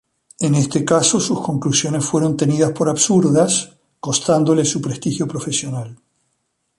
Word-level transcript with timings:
En 0.39 0.55
este 0.55 0.83
caso, 0.83 1.19
sus 1.19 1.41
conclusiones 1.41 2.03
fueron 2.03 2.35
tenidas 2.35 2.71
por 2.71 2.89
absurdas, 2.89 3.77
costándole 3.99 4.65
su 4.65 4.81
prestigio 4.81 5.27
profesional. 5.27 5.99